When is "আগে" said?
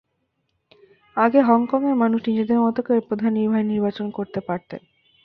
1.17-1.39